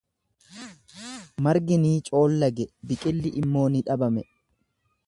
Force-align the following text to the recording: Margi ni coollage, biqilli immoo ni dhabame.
Margi 1.47 1.75
ni 1.83 1.91
coollage, 2.07 2.65
biqilli 2.87 3.29
immoo 3.43 3.67
ni 3.73 3.79
dhabame. 3.85 4.27